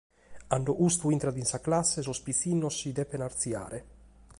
[0.51, 3.79] Cando custu intrat in sa classe sos pitzinnos si devent artziare.